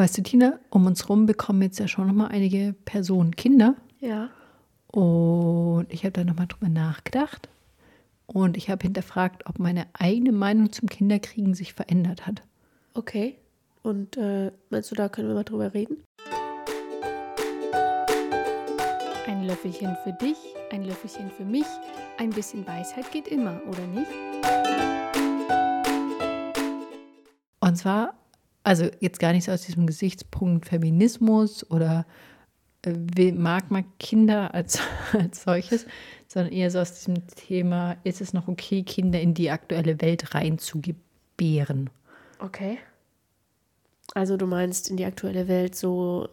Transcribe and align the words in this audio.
Weißt 0.00 0.16
du, 0.16 0.22
Tina, 0.22 0.58
um 0.70 0.86
uns 0.86 1.10
rum 1.10 1.26
bekommen 1.26 1.60
jetzt 1.60 1.78
ja 1.78 1.86
schon 1.86 2.06
nochmal 2.06 2.28
einige 2.28 2.74
Personen 2.86 3.36
Kinder. 3.36 3.74
Ja. 4.00 4.30
Und 4.86 5.88
ich 5.90 6.04
habe 6.04 6.12
da 6.12 6.24
nochmal 6.24 6.46
drüber 6.46 6.70
nachgedacht. 6.70 7.50
Und 8.24 8.56
ich 8.56 8.70
habe 8.70 8.82
hinterfragt, 8.82 9.44
ob 9.44 9.58
meine 9.58 9.86
eigene 9.92 10.32
Meinung 10.32 10.72
zum 10.72 10.88
Kinderkriegen 10.88 11.52
sich 11.52 11.74
verändert 11.74 12.26
hat. 12.26 12.42
Okay. 12.94 13.36
Und 13.82 14.16
äh, 14.16 14.52
meinst 14.70 14.90
du, 14.90 14.94
da 14.94 15.10
können 15.10 15.28
wir 15.28 15.34
mal 15.34 15.44
drüber 15.44 15.74
reden? 15.74 15.98
Ein 19.26 19.44
Löffelchen 19.44 19.98
für 20.02 20.14
dich, 20.14 20.38
ein 20.72 20.86
Löffelchen 20.86 21.30
für 21.30 21.44
mich. 21.44 21.66
Ein 22.16 22.30
bisschen 22.30 22.66
Weisheit 22.66 23.12
geht 23.12 23.28
immer, 23.28 23.60
oder 23.68 23.86
nicht? 23.86 24.10
Und 27.60 27.76
zwar, 27.76 28.14
also 28.62 28.88
jetzt 29.00 29.20
gar 29.20 29.32
nicht 29.32 29.44
so 29.44 29.52
aus 29.52 29.62
diesem 29.62 29.86
Gesichtspunkt 29.86 30.66
Feminismus 30.66 31.68
oder 31.70 32.06
äh, 32.84 33.32
mag 33.32 33.70
man 33.70 33.84
Kinder 33.98 34.54
als, 34.54 34.80
als 35.12 35.42
solches, 35.42 35.86
sondern 36.28 36.52
eher 36.52 36.70
so 36.70 36.78
aus 36.78 36.94
diesem 36.94 37.26
Thema, 37.28 37.96
ist 38.04 38.20
es 38.20 38.32
noch 38.32 38.48
okay, 38.48 38.82
Kinder 38.82 39.20
in 39.20 39.34
die 39.34 39.50
aktuelle 39.50 40.00
Welt 40.00 40.34
reinzugebären? 40.34 41.90
Okay. 42.38 42.78
Also 44.14 44.36
du 44.36 44.46
meinst 44.46 44.90
in 44.90 44.96
die 44.96 45.04
aktuelle 45.04 45.46
Welt 45.46 45.74
so, 45.74 46.28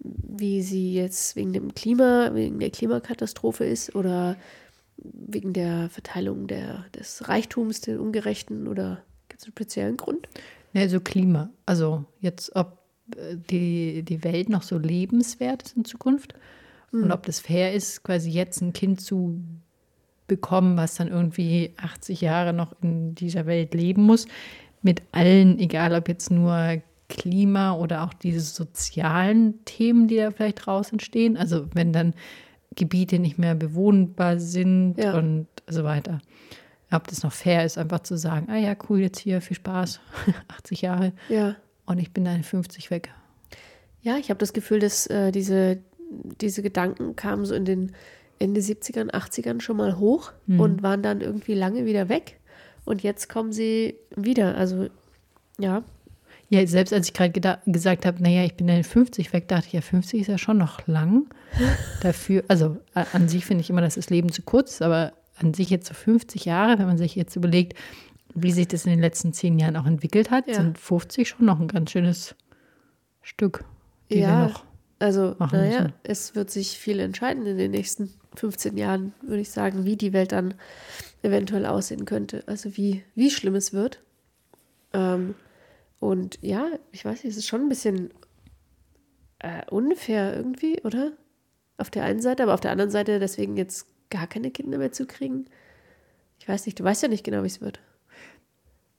wie 0.00 0.62
sie 0.62 0.94
jetzt 0.94 1.36
wegen 1.36 1.52
dem 1.52 1.74
Klima, 1.74 2.30
wegen 2.34 2.58
der 2.58 2.70
Klimakatastrophe 2.70 3.64
ist 3.64 3.94
oder 3.94 4.36
wegen 4.96 5.52
der 5.52 5.88
Verteilung 5.90 6.46
der, 6.46 6.84
des 6.94 7.28
Reichtums, 7.28 7.80
den 7.80 7.98
ungerechten 7.98 8.66
oder 8.66 9.02
gibt 9.28 9.40
es 9.40 9.46
einen 9.46 9.52
speziellen 9.52 9.96
Grund? 9.96 10.28
Ja, 10.72 10.88
so 10.88 11.00
Klima. 11.00 11.50
Also 11.66 12.04
jetzt, 12.20 12.54
ob 12.56 12.78
äh, 13.16 13.36
die, 13.50 14.02
die 14.02 14.24
Welt 14.24 14.48
noch 14.48 14.62
so 14.62 14.78
lebenswert 14.78 15.62
ist 15.62 15.76
in 15.76 15.84
Zukunft 15.84 16.34
und 16.92 17.10
ob 17.10 17.24
das 17.24 17.40
fair 17.40 17.72
ist, 17.72 18.02
quasi 18.02 18.28
jetzt 18.30 18.60
ein 18.60 18.74
Kind 18.74 19.00
zu 19.00 19.40
bekommen, 20.26 20.76
was 20.76 20.96
dann 20.96 21.08
irgendwie 21.08 21.72
80 21.78 22.20
Jahre 22.20 22.52
noch 22.52 22.74
in 22.82 23.14
dieser 23.14 23.46
Welt 23.46 23.72
leben 23.72 24.02
muss, 24.02 24.26
mit 24.82 25.02
allen, 25.12 25.58
egal 25.58 25.94
ob 25.94 26.08
jetzt 26.08 26.30
nur 26.30 26.82
Klima 27.08 27.72
oder 27.76 28.04
auch 28.04 28.12
diese 28.12 28.40
sozialen 28.40 29.64
Themen, 29.64 30.06
die 30.06 30.16
da 30.16 30.30
vielleicht 30.30 30.66
draus 30.66 30.92
entstehen. 30.92 31.36
Also 31.38 31.66
wenn 31.74 31.92
dann 31.94 32.12
Gebiete 32.74 33.18
nicht 33.18 33.38
mehr 33.38 33.54
bewohnbar 33.54 34.38
sind 34.38 34.96
Ja. 34.98 35.16
und 35.16 35.46
so 35.66 35.84
weiter. 35.84 36.20
Ob 36.92 37.08
das 37.08 37.22
noch 37.22 37.32
fair 37.32 37.64
ist, 37.64 37.78
einfach 37.78 38.00
zu 38.00 38.16
sagen, 38.16 38.48
ah 38.50 38.56
ja, 38.56 38.74
cool, 38.88 39.00
jetzt 39.00 39.18
hier, 39.18 39.40
viel 39.40 39.56
Spaß, 39.56 40.00
80 40.48 40.82
Jahre 40.82 41.12
Ja. 41.28 41.56
und 41.86 41.98
ich 41.98 42.12
bin 42.12 42.24
dann 42.24 42.42
50 42.42 42.90
weg. 42.90 43.10
Ja, 44.02 44.16
ich 44.18 44.30
habe 44.30 44.38
das 44.38 44.52
Gefühl, 44.52 44.80
dass 44.80 45.06
äh, 45.06 45.30
diese, 45.32 45.78
diese 46.40 46.62
Gedanken 46.62 47.14
kamen 47.16 47.44
so 47.46 47.54
in 47.54 47.64
den 47.64 47.92
Ende 48.38 48.60
70ern, 48.60 49.10
80ern 49.12 49.60
schon 49.60 49.76
mal 49.76 49.98
hoch 49.98 50.32
und 50.48 50.82
waren 50.82 51.02
dann 51.02 51.20
irgendwie 51.20 51.54
lange 51.54 51.84
wieder 51.86 52.08
weg. 52.08 52.40
Und 52.84 53.04
jetzt 53.04 53.28
kommen 53.28 53.52
sie 53.52 53.94
wieder. 54.16 54.56
Also, 54.56 54.88
ja, 55.60 55.84
Ja, 56.48 56.66
selbst 56.66 56.92
als 56.92 57.06
ich 57.06 57.12
gerade 57.14 57.60
gesagt 57.66 58.04
habe, 58.04 58.20
naja, 58.20 58.42
ich 58.44 58.54
bin 58.56 58.66
dann 58.66 58.82
50 58.82 59.32
weg, 59.32 59.46
dachte 59.46 59.68
ich, 59.68 59.72
ja, 59.74 59.80
50 59.80 60.22
ist 60.22 60.26
ja 60.26 60.38
schon 60.38 60.58
noch 60.58 60.84
lang 60.88 61.26
dafür. 62.02 62.42
Also 62.48 62.78
an 62.94 63.28
sich 63.28 63.46
finde 63.46 63.60
ich 63.62 63.70
immer, 63.70 63.80
dass 63.80 63.94
das 63.94 64.10
Leben 64.10 64.32
zu 64.32 64.42
kurz 64.42 64.72
ist, 64.72 64.82
aber 64.82 65.12
an 65.42 65.54
sich 65.54 65.70
jetzt 65.70 65.88
so 65.88 65.94
50 65.94 66.44
Jahre, 66.44 66.78
wenn 66.78 66.86
man 66.86 66.98
sich 66.98 67.14
jetzt 67.14 67.36
überlegt, 67.36 67.78
wie 68.34 68.52
sich 68.52 68.68
das 68.68 68.84
in 68.86 68.90
den 68.92 69.00
letzten 69.00 69.32
zehn 69.32 69.58
Jahren 69.58 69.76
auch 69.76 69.86
entwickelt 69.86 70.30
hat, 70.30 70.48
Ja. 70.48 70.54
sind 70.54 70.78
50 70.78 71.28
schon 71.28 71.46
noch 71.46 71.60
ein 71.60 71.68
ganz 71.68 71.90
schönes 71.90 72.34
Stück, 73.22 73.64
ja. 74.08 74.46
noch. 74.48 74.64
Also, 74.98 75.34
naja, 75.38 75.88
es 76.04 76.34
wird 76.36 76.50
sich 76.50 76.78
viel 76.78 77.00
entscheiden 77.00 77.44
in 77.44 77.58
den 77.58 77.72
nächsten 77.72 78.12
15 78.36 78.76
Jahren, 78.76 79.12
würde 79.20 79.40
ich 79.40 79.50
sagen, 79.50 79.84
wie 79.84 79.96
die 79.96 80.12
Welt 80.12 80.30
dann 80.32 80.54
eventuell 81.22 81.66
aussehen 81.66 82.04
könnte. 82.04 82.44
Also, 82.46 82.76
wie, 82.76 83.02
wie 83.16 83.30
schlimm 83.30 83.56
es 83.56 83.72
wird. 83.72 84.00
Ähm, 84.92 85.34
und 85.98 86.38
ja, 86.40 86.66
ich 86.92 87.04
weiß 87.04 87.24
nicht, 87.24 87.32
es 87.32 87.36
ist 87.36 87.48
schon 87.48 87.62
ein 87.62 87.68
bisschen 87.68 88.10
äh, 89.40 89.62
unfair 89.70 90.34
irgendwie, 90.36 90.80
oder? 90.82 91.12
Auf 91.78 91.90
der 91.90 92.04
einen 92.04 92.20
Seite, 92.20 92.44
aber 92.44 92.54
auf 92.54 92.60
der 92.60 92.70
anderen 92.70 92.90
Seite 92.90 93.18
deswegen 93.18 93.56
jetzt 93.56 93.86
gar 94.12 94.26
keine 94.26 94.50
Kinder 94.50 94.78
mehr 94.78 94.92
zu 94.92 95.06
kriegen. 95.06 95.46
Ich 96.38 96.48
weiß 96.48 96.66
nicht, 96.66 96.78
du 96.78 96.84
weißt 96.84 97.02
ja 97.02 97.08
nicht 97.08 97.24
genau, 97.24 97.42
wie 97.42 97.48
es 97.48 97.60
wird. 97.60 97.80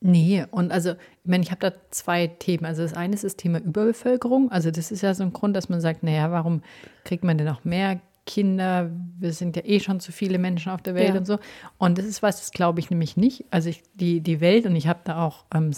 Nee, 0.06 0.46
und 0.51 0.72
also, 0.74 0.91
ich 0.91 1.29
meine, 1.29 1.44
ich 1.44 1.51
habe 1.51 1.62
da 1.62 1.74
zwei 1.90 2.28
Themen. 2.28 2.66
Also 2.66 2.81
das 2.84 2.94
eine 2.94 3.13
ist 3.16 3.23
das 3.23 3.38
Thema 3.38 3.59
Überbevölkerung. 3.59 4.52
Also 4.52 4.69
das 4.69 4.91
ist 4.91 5.02
ja 5.02 5.13
so 5.13 5.23
ein 5.23 5.31
Grund, 5.31 5.56
dass 5.56 5.69
man 5.69 5.79
sagt, 5.79 6.03
naja, 6.03 6.29
warum 6.29 6.62
kriegt 7.06 7.23
man 7.23 7.38
denn 7.38 7.47
noch 7.47 7.63
mehr 7.63 8.02
Kinder? 8.25 8.91
Wir 9.18 9.31
sind 9.31 9.56
ja 9.56 9.62
eh 9.63 9.79
schon 9.79 10.02
zu 10.02 10.12
viele 10.12 10.40
Menschen 10.40 10.73
auf 10.73 10.81
der 10.81 10.96
Welt 10.96 11.13
Ja. 11.13 11.19
und 11.19 11.25
so. 11.25 11.40
Und 11.78 11.97
das 11.97 12.06
ist 12.06 12.22
was, 12.22 12.40
das 12.40 12.52
glaube 12.52 12.81
ich 12.81 12.90
nämlich 12.90 13.16
nicht. 13.16 13.46
Also 13.50 13.69
ich, 13.69 13.81
die, 13.94 14.19
die 14.19 14.41
Welt, 14.41 14.66
und 14.66 14.75
ich 14.75 14.88
habe 14.88 15.00
da 15.06 15.25
auch 15.25 15.46
ähm, 15.53 15.72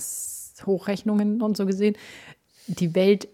Hochrechnungen 0.66 1.44
und 1.44 1.56
so 1.56 1.68
gesehen, 1.68 1.96
die 2.66 2.96
Welt 2.96 3.28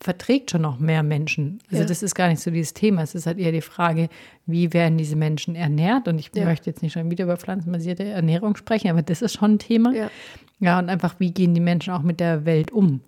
verträgt 0.00 0.50
schon 0.50 0.62
noch 0.62 0.78
mehr 0.78 1.02
Menschen. 1.02 1.58
Also 1.70 1.82
Ja. 1.82 1.88
das 1.88 2.02
ist 2.02 2.14
gar 2.14 2.28
nicht 2.28 2.40
so 2.40 2.50
dieses 2.50 2.72
Thema. 2.74 3.02
Es 3.02 3.14
ist 3.14 3.26
halt 3.26 3.38
eher 3.38 3.52
die 3.52 3.60
Frage, 3.60 4.08
wie 4.46 4.72
werden 4.72 4.96
diese 4.98 5.14
Menschen 5.16 5.54
ernährt? 5.54 6.08
Und 6.08 6.18
ich 6.18 6.30
Ja. 6.34 6.46
möchte 6.46 6.70
jetzt 6.70 6.82
nicht 6.82 6.92
schon 6.94 7.10
wieder 7.10 7.24
über 7.24 7.36
pflanzenbasierte 7.36 8.04
Ernährung 8.04 8.56
sprechen, 8.56 8.88
aber 8.90 9.02
das 9.02 9.20
ist 9.22 9.34
schon 9.36 9.54
ein 9.54 9.58
Thema. 9.58 9.92
Ja. 9.94 10.10
Ja, 10.58 10.78
und 10.78 10.88
einfach, 10.88 11.16
wie 11.18 11.30
gehen 11.32 11.54
die 11.54 11.60
Menschen 11.60 11.92
auch 11.92 12.02
mit 12.02 12.18
der 12.20 12.44
Welt 12.44 12.70
um? 12.70 13.00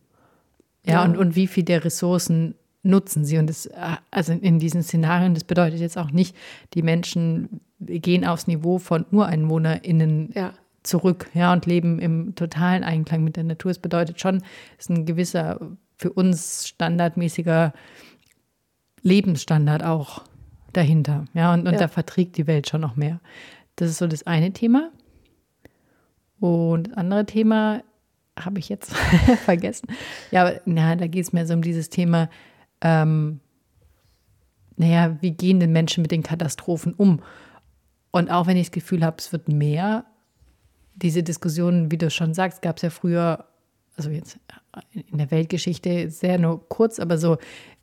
Ja. 0.86 1.04
Und, 1.04 1.16
und 1.16 1.34
wie 1.36 1.47
viel 1.47 1.62
der 1.64 1.84
Ressourcen 1.84 2.54
nutzen 2.82 3.25
sie? 3.25 3.38
Und 3.38 3.47
das, 3.48 3.69
also 4.10 4.32
in 4.32 4.58
diesen 4.58 4.82
Szenarien, 4.82 5.34
das 5.34 5.44
bedeutet 5.44 5.81
jetzt 5.81 5.97
auch 5.98 6.10
nicht, 6.10 6.34
die 6.75 6.82
Menschen 6.82 7.60
gehen 7.78 8.25
aufs 8.26 8.47
Niveau 8.47 8.78
von 8.78 9.04
UreinwohnerInnen 9.12 10.31
Ja. 10.34 10.52
zurück, 10.82 11.28
ja, 11.34 11.52
und 11.52 11.66
leben 11.66 11.98
im 12.00 12.34
totalen 12.34 12.84
Einklang 12.84 13.22
mit 13.22 13.36
der 13.36 13.44
Natur. 13.44 13.70
Es 13.70 13.78
bedeutet 13.78 14.20
schon, 14.20 14.36
es 14.78 14.86
ist 14.86 14.91
ein 14.91 15.06
gewisser, 15.06 15.60
für 16.02 16.12
uns 16.12 16.66
standardmäßiger 16.68 17.72
Lebensstandard 19.02 19.84
auch 19.84 20.22
dahinter, 20.72 21.26
ja, 21.34 21.52
und, 21.54 21.66
und 21.66 21.74
Ja. 21.74 21.80
da 21.80 21.88
verträgt 21.88 22.36
die 22.36 22.46
Welt 22.46 22.68
schon 22.68 22.80
noch 22.80 22.96
mehr. 22.96 23.20
Das 23.76 23.88
ist 23.88 23.98
so 23.98 24.06
das 24.06 24.26
eine 24.26 24.52
Thema. 24.52 24.90
Und 26.40 26.88
das 26.88 26.96
andere 26.96 27.24
Thema 27.24 27.82
habe 28.38 28.58
ich 28.58 28.68
jetzt 28.68 28.94
vergessen. 29.44 29.88
Ja, 30.30 30.42
aber 30.42 30.60
na, 30.64 30.96
da 30.96 31.06
geht 31.06 31.24
es 31.24 31.32
mehr 31.32 31.46
so 31.46 31.54
um 31.54 31.62
dieses 31.62 31.88
Thema, 31.88 32.28
ähm, 32.80 33.40
naja, 34.76 35.16
wie 35.20 35.30
gehen 35.32 35.60
denn 35.60 35.72
Menschen 35.72 36.02
mit 36.02 36.10
den 36.10 36.22
Katastrophen 36.22 36.94
um? 36.94 37.22
Und 38.10 38.30
auch 38.30 38.46
wenn 38.46 38.56
ich 38.56 38.69
das 38.69 38.72
Gefühl 38.72 39.04
habe, 39.04 39.16
es 39.19 39.32
wird 39.32 39.48
mehr, 39.48 40.04
diese 40.94 41.22
Diskussionen, 41.22 41.90
wie 41.90 41.98
du 41.98 42.10
schon 42.10 42.34
sagst, 42.34 42.62
gab 42.62 42.76
es 42.76 42.82
ja 42.82 42.90
früher, 42.90 43.46
also 43.97 44.10
jetzt 44.10 44.38
in 44.92 45.19
der 45.19 45.30
Weltgeschichte 45.30 46.10
sehr 46.10 46.38
nur 46.38 46.69
kurz, 46.69 46.98
aber 46.98 47.19
so, 47.19 47.36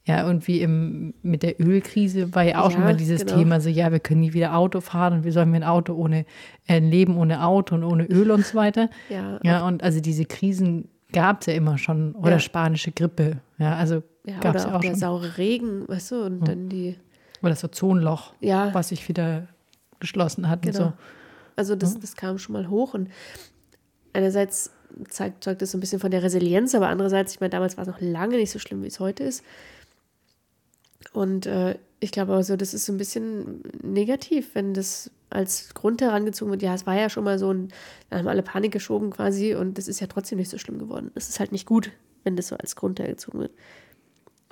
ja, 0.06 0.26
irgendwie 0.26 0.62
im, 0.62 1.14
mit 1.22 1.44
der 1.44 1.60
Ölkrise 1.62 2.34
war 2.34 2.44
ja 2.44 2.62
auch 2.64 2.72
schon 2.72 2.82
Ja, 2.82 2.88
mal 2.88 2.96
dieses 2.96 3.26
genau. 3.26 3.38
Thema, 3.38 3.62
so, 3.62 3.70
ja, 3.70 3.92
wir 3.92 4.00
können 4.00 4.22
nie 4.22 4.34
wieder 4.34 4.56
Auto 4.56 4.82
fahren 4.82 5.14
und 5.14 5.24
wie 5.24 5.32
sollen 5.32 5.52
wir 5.52 5.60
ein 5.60 5.64
Auto 5.64 5.94
ohne, 5.94 6.22
äh, 6.68 6.78
ein 6.78 6.90
Leben 6.90 7.18
ohne 7.18 7.44
Auto 7.46 7.76
und 7.76 7.84
ohne 7.84 8.06
Öl 8.06 8.32
und 8.32 8.46
so 8.46 8.56
weiter. 8.58 8.90
Ja, 9.10 9.40
Ja, 9.44 9.68
und 9.68 9.84
also 9.84 10.00
diese 10.00 10.26
Krisen 10.26 10.90
gab 11.12 11.42
es 11.42 11.48
ja 11.48 11.54
immer 11.54 11.78
schon, 11.78 12.14
oder 12.16 12.32
Ja. 12.34 12.40
spanische 12.40 12.92
Grippe, 12.92 13.42
ja, 13.60 13.76
also 13.76 14.02
Ja, 14.26 14.40
gab 14.40 14.56
es 14.56 14.64
ja 14.64 14.70
auch 14.72 14.76
auch 14.76 14.82
der 14.82 14.92
schon. 14.92 15.00
saure 15.00 15.38
Regen, 15.38 15.88
weißt 15.88 16.12
du, 16.12 16.24
und 16.26 16.48
dann 16.48 16.70
die, 16.70 16.96
Oder 17.42 17.52
das 17.52 17.64
Ozonloch, 17.64 18.34
ja, 18.40 18.74
was 18.74 18.90
sich 18.90 19.08
wieder 19.10 19.48
geschlossen 20.00 20.50
hat 20.50 20.66
und 20.66 20.72
Genau. 20.74 20.88
so. 20.88 20.94
Also 21.56 21.76
das, 21.76 22.00
das 22.00 22.16
kam 22.16 22.38
schon 22.40 22.54
mal 22.54 22.70
hoch 22.70 22.94
und 22.94 23.10
einerseits 24.14 24.72
zeigt, 25.10 25.44
zeugt 25.44 25.62
das 25.62 25.72
so 25.72 25.78
ein 25.78 25.82
bisschen 25.82 26.00
von 26.00 26.12
der 26.12 26.24
Resilienz, 26.24 26.76
aber 26.76 26.90
andererseits, 26.90 27.34
ich 27.34 27.40
meine, 27.40 27.52
damals 27.52 27.78
war 27.78 27.84
es 27.84 27.90
noch 27.90 28.02
lange 28.02 28.38
nicht 28.38 28.52
so 28.52 28.60
schlimm, 28.60 28.84
wie 28.84 28.88
es 28.88 29.00
heute 29.00 29.24
ist. 29.24 29.44
Und 31.14 31.46
äh, 31.46 31.78
ich 32.00 32.12
glaube 32.12 32.34
also, 32.34 32.56
das 32.56 32.74
ist 32.74 32.86
so 32.86 32.94
ein 32.94 32.98
bisschen 32.98 33.62
negativ, 33.82 34.56
wenn 34.56 34.74
das 34.74 35.12
als 35.30 35.74
Grund 35.74 36.02
herangezogen 36.02 36.52
wird. 36.52 36.62
Ja, 36.62 36.74
es 36.74 36.86
war 36.86 36.96
ja 36.96 37.10
schon 37.10 37.24
mal 37.24 37.40
so 37.40 37.52
ein, 37.54 37.70
da 38.10 38.18
haben 38.18 38.28
alle 38.28 38.44
Panik 38.44 38.72
geschoben 38.72 39.12
quasi 39.12 39.56
und 39.56 39.78
das 39.78 39.88
ist 39.88 40.00
ja 40.00 40.08
trotzdem 40.08 40.38
nicht 40.38 40.50
so 40.50 40.58
schlimm 40.58 40.80
geworden. 40.80 41.12
Es 41.16 41.30
ist 41.30 41.40
halt 41.40 41.52
nicht 41.52 41.66
gut, 41.66 41.92
wenn 42.24 42.36
das 42.36 42.48
so 42.48 42.56
als 42.56 42.76
Grund 42.76 43.00
hergezogen 43.00 43.40
wird. 43.40 43.52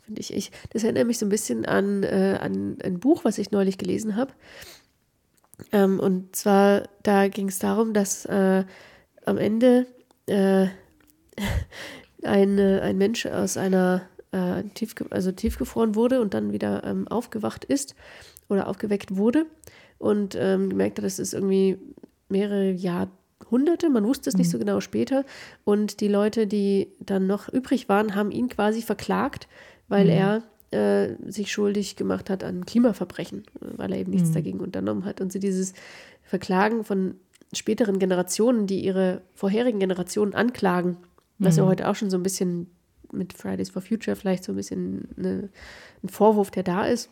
Finde 0.03 0.21
ich. 0.21 0.33
ich. 0.33 0.51
Das 0.71 0.83
erinnert 0.83 1.07
mich 1.07 1.17
so 1.17 1.25
ein 1.25 1.29
bisschen 1.29 1.65
an, 1.65 2.03
äh, 2.03 2.37
an 2.39 2.77
ein 2.83 2.99
Buch, 2.99 3.25
was 3.25 3.37
ich 3.37 3.51
neulich 3.51 3.77
gelesen 3.77 4.15
habe. 4.15 4.33
Ähm, 5.71 5.99
und 5.99 6.35
zwar, 6.35 6.87
da 7.03 7.27
ging 7.27 7.49
es 7.49 7.59
darum, 7.59 7.93
dass 7.93 8.25
äh, 8.25 8.63
am 9.27 9.37
Ende 9.37 9.85
äh, 10.25 10.67
ein, 12.23 12.57
äh, 12.57 12.79
ein 12.81 12.97
Mensch 12.97 13.25
aus 13.25 13.57
einer 13.57 14.03
äh, 14.31 14.63
tiefge 14.73 15.05
also 15.09 15.31
tiefgefroren 15.31 15.95
wurde 15.95 16.21
und 16.21 16.33
dann 16.33 16.51
wieder 16.51 16.83
ähm, 16.83 17.07
aufgewacht 17.07 17.65
ist 17.65 17.95
oder 18.49 18.67
aufgeweckt 18.67 19.15
wurde 19.15 19.45
und 19.97 20.35
ähm, 20.39 20.69
gemerkt 20.69 20.97
hat, 20.97 21.05
dass 21.05 21.19
es 21.19 21.33
irgendwie 21.33 21.77
mehrere 22.29 22.71
Jahr 22.71 23.09
Hunderte, 23.51 23.89
man 23.89 24.05
wusste 24.05 24.29
es 24.29 24.35
nicht 24.35 24.49
so 24.49 24.59
genau 24.59 24.81
später. 24.81 25.23
Und 25.63 26.01
die 26.01 26.09
Leute, 26.09 26.47
die 26.47 26.91
dann 26.99 27.27
noch 27.27 27.47
übrig 27.47 27.87
waren, 27.87 28.13
haben 28.13 28.31
ihn 28.31 28.49
quasi 28.49 28.81
verklagt, 28.81 29.47
weil 29.87 30.09
er 30.09 30.43
äh, 30.71 31.15
sich 31.31 31.51
schuldig 31.51 31.95
gemacht 31.95 32.29
hat 32.29 32.43
an 32.43 32.65
Klimaverbrechen, 32.65 33.43
weil 33.61 33.93
er 33.93 33.99
eben 33.99 34.11
nichts 34.11 34.31
dagegen 34.33 34.59
unternommen 34.59 35.05
hat. 35.05 35.21
Und 35.21 35.31
sie 35.31 35.39
dieses 35.39 35.73
Verklagen 36.23 36.83
von 36.83 37.15
späteren 37.53 37.99
Generationen, 37.99 38.67
die 38.67 38.83
ihre 38.83 39.21
vorherigen 39.33 39.79
Generationen 39.79 40.33
anklagen, 40.33 40.97
was 41.39 41.57
ja 41.57 41.65
heute 41.65 41.87
auch 41.87 41.95
schon 41.95 42.09
so 42.09 42.17
ein 42.17 42.23
bisschen 42.23 42.69
mit 43.11 43.33
Fridays 43.33 43.69
for 43.69 43.81
Future 43.81 44.15
vielleicht 44.15 44.43
so 44.43 44.51
ein 44.51 44.55
bisschen 44.55 45.07
eine, 45.17 45.49
ein 46.03 46.09
Vorwurf, 46.09 46.51
der 46.51 46.63
da 46.63 46.85
ist. 46.85 47.09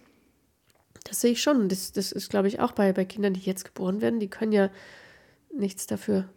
Das 1.03 1.21
sehe 1.21 1.31
ich 1.31 1.41
schon. 1.41 1.69
Das, 1.69 1.91
das 1.91 2.11
ist, 2.11 2.29
glaube 2.29 2.47
ich, 2.47 2.59
auch 2.59 2.71
bei, 2.71 2.91
bei 2.91 3.05
Kindern, 3.05 3.33
die 3.33 3.41
jetzt 3.41 3.65
geboren 3.65 4.01
werden, 4.01 4.19
die 4.19 4.29
können 4.29 4.51
ja 4.51 4.69
nichts 5.55 5.87
dafür. 5.87 6.27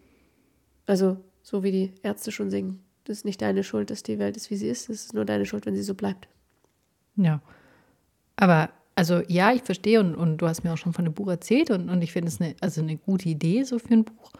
Also, 0.86 1.16
so 1.42 1.62
wie 1.62 1.72
die 1.72 1.94
Ärzte 2.02 2.30
schon 2.30 2.50
singen. 2.50 2.80
Das 3.04 3.18
ist 3.18 3.24
nicht 3.24 3.40
deine 3.40 3.64
Schuld, 3.64 3.90
dass 3.90 4.02
die 4.02 4.18
Welt 4.18 4.36
ist, 4.36 4.50
wie 4.50 4.56
sie 4.56 4.68
ist. 4.68 4.90
Es 4.90 5.06
ist 5.06 5.14
nur 5.14 5.24
deine 5.24 5.46
Schuld, 5.46 5.64
wenn 5.64 5.74
sie 5.74 5.82
so 5.82 5.94
bleibt. 5.94 6.28
Ja. 7.16 7.40
Aber, 8.36 8.70
also 8.98 9.22
ja, 9.28 9.52
ich 9.52 9.62
verstehe 9.62 10.00
und, 10.00 10.16
und 10.16 10.38
du 10.38 10.48
hast 10.48 10.64
mir 10.64 10.72
auch 10.72 10.76
schon 10.76 10.92
von 10.92 11.04
dem 11.04 11.14
Buch 11.14 11.28
erzählt 11.28 11.70
und, 11.70 11.88
und 11.88 12.02
ich 12.02 12.10
finde 12.10 12.26
es 12.26 12.40
eine, 12.40 12.56
also 12.60 12.80
eine 12.80 12.96
gute 12.96 13.28
Idee 13.28 13.62
so 13.62 13.78
für 13.78 13.94
ein 13.94 14.04
Buch. 14.04 14.32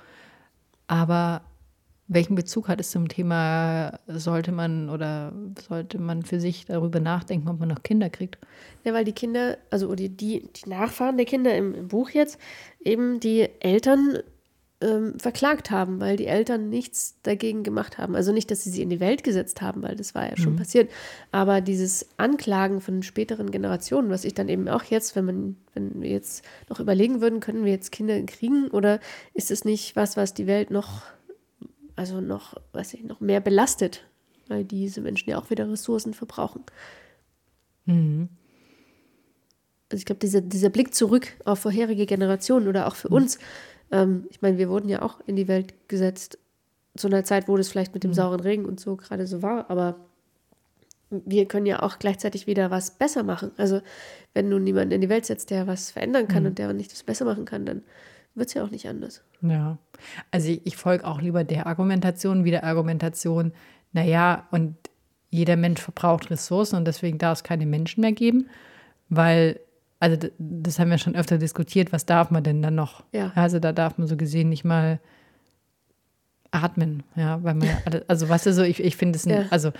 Aber 0.88 1.43
welchen 2.08 2.34
Bezug 2.34 2.66
hat 2.66 2.81
es 2.81 2.90
zum 2.90 3.06
Thema, 3.06 4.00
sollte 4.08 4.50
man 4.50 4.90
oder 4.90 5.32
sollte 5.69 6.00
man 6.00 6.25
für 6.25 6.40
sich 6.40 6.66
darüber 6.66 6.99
nachdenken, 6.99 7.49
ob 7.49 7.60
man 7.60 7.69
noch 7.69 7.84
Kinder 7.84 8.10
kriegt? 8.10 8.37
Ja, 8.82 8.93
weil 8.94 9.05
die 9.05 9.12
Kinder, 9.12 9.58
also 9.70 9.94
die, 9.94 10.08
die, 10.08 10.50
die 10.52 10.69
Nachfahren 10.69 11.19
der 11.19 11.26
Kinder 11.26 11.54
im, 11.54 11.72
im 11.76 11.87
Buch 11.87 12.11
jetzt, 12.11 12.37
eben 12.81 13.20
die 13.20 13.49
Eltern 13.61 14.19
ähm, 14.80 15.19
verklagt 15.19 15.70
haben, 15.70 15.98
weil 16.00 16.16
die 16.16 16.26
Eltern 16.26 16.69
nichts 16.69 17.16
dagegen 17.22 17.64
gemacht 17.64 17.98
haben. 17.98 18.14
Also 18.14 18.32
nicht, 18.32 18.50
dass 18.50 18.62
sie 18.62 18.70
sie 18.70 18.82
in 18.82 18.90
die 18.90 19.00
Welt 19.00 19.25
gesetzt 19.25 19.60
haben, 19.60 19.82
weil 19.82 19.96
das 19.96 20.14
war 20.14 20.28
ja 20.28 20.36
schon 20.36 20.54
passiert, 20.56 20.90
aber 21.32 21.60
dieses 21.60 22.06
Anklagen 22.16 22.80
von 22.80 23.02
späteren 23.02 23.50
Generationen, 23.50 24.10
was 24.10 24.25
ich 24.25 24.34
dann 24.34 24.48
eben 24.48 24.69
auch 24.69 24.84
jetzt, 24.84 25.16
wenn 25.16 25.25
man, 25.25 25.56
wenn 25.75 26.00
wir 26.00 26.10
jetzt 26.10 26.44
noch 26.69 26.78
überlegen 26.78 27.20
würden, 27.20 27.40
können 27.40 27.64
wir 27.64 27.72
jetzt 27.72 27.90
Kinder 27.90 28.22
kriegen 28.22 28.69
oder 28.69 29.00
ist 29.34 29.50
es 29.50 29.64
nicht 29.64 29.96
was, 29.96 30.16
was 30.16 30.32
die 30.32 30.46
Welt 30.46 30.70
noch, 30.70 31.02
also 31.96 32.20
noch, 32.20 32.54
weiß 32.72 32.94
ich, 32.94 33.02
noch 33.02 33.20
mehr 33.20 33.40
belastet, 33.40 34.04
weil 34.46 34.64
diese 34.64 35.00
Menschen 35.00 35.30
ja 35.30 35.38
auch 35.38 35.50
wieder 35.50 35.69
Ressourcen 35.69 36.14
verbrauchen. 36.14 36.62
Also 39.90 40.00
ich 40.00 40.04
glaube, 40.04 40.20
dieser, 40.20 40.42
dieser 40.42 40.69
Blick 40.69 40.94
zurück 40.94 41.34
auf 41.44 41.60
vorherige 41.60 42.06
Generationen 42.06 42.69
oder 42.69 42.86
auch 42.86 42.94
für 42.94 43.08
uns, 43.08 43.38
ähm, 43.90 44.26
ich 44.31 44.43
meine, 44.43 44.58
wir 44.58 44.69
wurden 44.69 44.88
ja 44.88 45.02
auch 45.02 45.20
in 45.26 45.37
die 45.37 45.49
Welt 45.49 45.75
gesetzt 45.88 46.38
zu 46.96 47.06
einer 47.06 47.25
Zeit, 47.25 47.49
wo 47.49 47.56
das 47.56 47.69
vielleicht 47.69 47.94
mit 47.94 48.05
dem 48.05 48.14
sauren 48.14 48.40
Regen 48.40 48.64
und 48.64 48.81
so 48.81 48.96
gerade 48.96 49.26
so 49.26 49.43
war, 49.43 49.70
aber 49.70 49.96
wir 51.11 51.46
können 51.46 51.67
ja 51.67 51.82
auch 51.82 51.99
gleichzeitig 51.99 52.46
wieder 52.46 52.70
was 52.70 52.90
besser 52.90 53.23
machen. 53.23 53.52
Also 53.56 53.81
wenn 54.35 54.49
nun 54.49 54.64
niemand 54.64 54.93
in 54.93 55.00
die 55.00 55.08
Welt 55.08 55.25
setzt, 55.25 55.50
der 55.50 55.67
was 55.67 55.90
verändern 55.90 56.29
kann 56.29 56.44
und 56.46 56.58
der 56.58 56.73
nicht 56.73 56.93
das 56.93 57.02
besser 57.02 57.25
machen 57.25 57.44
kann, 57.44 57.64
dann 57.64 57.82
wird 58.35 58.49
es 58.49 58.55
ja 58.55 58.64
auch 58.64 58.70
nicht 58.70 58.88
anders. 58.88 59.23
Ja, 59.40 59.79
also 60.31 60.50
ich, 60.50 60.67
ich 60.67 60.76
folge 60.76 61.06
auch 61.06 61.20
lieber 61.20 61.44
der 61.44 61.67
Argumentation 61.67 62.44
wie 62.44 62.50
der 62.50 62.64
Argumentation, 62.64 63.52
naja, 63.93 64.46
und 64.50 64.76
jeder 65.31 65.56
Mensch 65.56 65.81
verbraucht 65.81 66.31
Ressourcen 66.31 66.76
und 66.76 66.87
deswegen 66.87 67.19
darf 67.19 67.38
es 67.38 67.44
keine 67.44 67.67
Menschen 67.67 68.00
mehr 68.00 68.12
geben, 68.12 68.49
weil, 69.08 69.61
also 70.00 70.16
das 70.38 70.78
haben 70.78 70.90
wir 70.90 70.98
schon 70.98 71.16
öfter 71.16 71.38
diskutiert, 71.38 71.92
was 71.92 72.06
darf 72.06 72.30
man 72.30 72.44
denn 72.44 72.62
dann 72.62 72.74
noch? 72.74 73.04
Ja. 73.12 73.32
Also 73.34 73.58
da 73.58 73.72
darf 73.72 73.98
man 73.98 74.06
so 74.06 74.16
gesehen 74.16 74.48
nicht 74.48 74.64
mal 74.64 75.00
atmen, 76.50 77.02
ja, 77.16 77.42
weil 77.42 77.54
man, 77.54 77.68
also 78.06 78.28
weißt 78.28 78.46
du 78.46 78.52
so, 78.52 78.62
ich, 78.62 78.82
ich 78.82 78.96
finde 78.96 79.16
es, 79.16 79.24
Ja. 79.24 79.44
also 79.50 79.72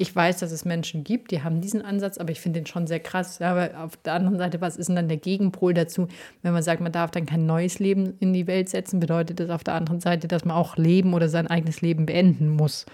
ich 0.00 0.14
weiß, 0.14 0.38
dass 0.38 0.52
es 0.52 0.64
Menschen 0.64 1.02
gibt, 1.02 1.32
die 1.32 1.42
haben 1.42 1.60
diesen 1.60 1.82
Ansatz, 1.82 2.18
aber 2.18 2.30
ich 2.30 2.40
finde 2.40 2.60
den 2.60 2.66
schon 2.66 2.86
sehr 2.86 3.00
krass. 3.00 3.40
Ja, 3.40 3.50
aber 3.50 3.82
auf 3.82 3.96
der 3.96 4.12
anderen 4.12 4.38
Seite, 4.38 4.60
was 4.60 4.76
ist 4.76 4.86
denn 4.86 4.94
dann 4.94 5.08
der 5.08 5.16
Gegenpol 5.16 5.74
dazu? 5.74 6.06
Wenn 6.42 6.52
man 6.52 6.62
sagt, 6.62 6.80
man 6.80 6.92
darf 6.92 7.10
dann 7.10 7.26
kein 7.26 7.46
neues 7.46 7.80
Leben 7.80 8.14
in 8.20 8.32
die 8.32 8.46
Welt 8.46 8.68
setzen, 8.68 9.00
bedeutet 9.00 9.40
das 9.40 9.50
auf 9.50 9.64
der 9.64 9.74
anderen 9.74 9.98
Seite, 9.98 10.28
dass 10.28 10.44
man 10.44 10.56
auch 10.56 10.76
leben 10.76 11.14
oder 11.14 11.28
sein 11.28 11.48
eigenes 11.48 11.80
Leben 11.80 12.06
beenden 12.06 12.48
muss. 12.48 12.86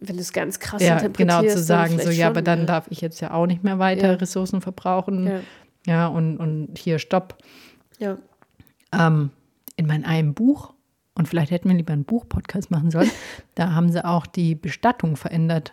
Wenn 0.00 0.16
du 0.16 0.22
es 0.22 0.32
ganz 0.32 0.58
krass 0.60 0.82
Ja, 0.82 0.98
interpretierst. 0.98 1.40
genau 1.40 1.42
zu 1.54 1.62
sagen, 1.62 1.98
so 1.98 2.10
ja, 2.10 2.12
schon, 2.12 2.24
aber 2.26 2.42
dann 2.42 2.66
darf 2.66 2.86
ich 2.90 3.00
jetzt 3.00 3.20
ja 3.20 3.32
auch 3.32 3.46
nicht 3.46 3.64
mehr 3.64 3.78
weiter 3.78 4.08
Ja. 4.08 4.14
Ressourcen 4.14 4.60
verbrauchen. 4.60 5.26
Ja. 5.26 5.40
Ja, 5.86 6.06
und, 6.08 6.36
und 6.36 6.76
hier 6.78 6.98
Stopp. 6.98 7.38
Ja. 7.98 8.18
ähm, 8.92 9.30
in 9.76 9.86
meinem 9.86 10.04
einen 10.04 10.34
Buch, 10.34 10.72
und 11.14 11.28
vielleicht 11.28 11.50
hätten 11.50 11.68
wir 11.68 11.76
lieber 11.76 11.92
einen 11.92 12.04
Buch-Podcast 12.04 12.70
machen 12.70 12.90
sollen, 12.90 13.10
da 13.54 13.72
haben 13.74 13.90
sie 13.90 14.04
auch 14.04 14.26
die 14.26 14.54
Bestattung 14.54 15.16
verändert, 15.16 15.72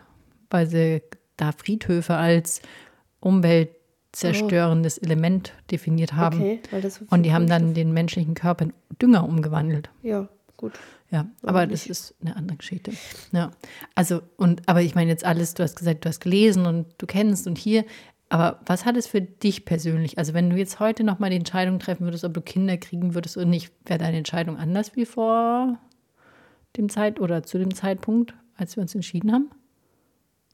weil 0.49 0.67
sie 0.67 1.01
da 1.37 1.51
Friedhöfe 1.51 2.15
als 2.15 2.61
umweltzerstörendes 3.19 4.97
Element 4.99 5.53
definiert 5.71 6.13
haben. 6.13 6.39
Okay, 6.39 6.59
weil 6.71 6.81
das 6.81 6.95
so 6.95 7.05
Und 7.09 7.23
die 7.23 7.33
haben 7.33 7.47
dann 7.47 7.73
den 7.73 7.93
menschlichen 7.93 8.33
Körper 8.33 8.65
in 8.65 8.73
Dünger 9.01 9.23
umgewandelt. 9.27 9.89
Ja, 10.01 10.27
gut. 10.57 10.73
Ja, 11.11 11.27
aber 11.43 11.67
das 11.67 11.85
ist 11.85 12.15
eine 12.21 12.35
andere 12.35 12.57
Geschichte. 12.57 12.91
Ja, 13.31 13.51
also 13.93 14.21
und 14.37 14.67
aber 14.67 14.81
ich 14.81 14.95
meine 14.95 15.09
jetzt 15.11 15.23
alles, 15.25 15.53
du 15.53 15.63
hast 15.63 15.75
gesagt, 15.77 16.05
du 16.05 16.09
hast 16.09 16.19
gelesen 16.19 16.65
und 16.65 16.87
du 16.97 17.05
kennst 17.05 17.47
und 17.47 17.57
hier, 17.57 17.85
aber 18.29 18.59
was 18.65 18.85
hat 18.85 18.97
es 18.97 19.07
für 19.07 19.21
dich 19.21 19.65
persönlich? 19.65 20.17
Also 20.17 20.33
wenn 20.33 20.49
du 20.49 20.55
jetzt 20.57 20.79
heute 20.79 21.03
noch 21.03 21.19
mal 21.19 21.29
die 21.29 21.35
Entscheidung 21.35 21.79
treffen 21.79 22.05
würdest, 22.05 22.23
ob 22.25 22.33
du 22.33 22.41
Kinder 22.41 22.77
kriegen 22.77 23.13
würdest 23.13 23.37
oder 23.37 23.45
nicht, 23.45 23.71
wäre 23.85 23.99
deine 23.99 24.17
Entscheidung 24.17 24.57
anders 24.57 24.95
wie 24.95 25.05
vor 25.05 25.77
dem 26.75 26.89
Zeit 26.89 27.19
oder 27.19 27.43
zu 27.43 27.57
dem 27.59 27.73
Zeitpunkt, 27.73 28.33
als 28.57 28.75
wir 28.75 28.81
uns 28.81 28.95
entschieden 28.95 29.31
haben? 29.31 29.49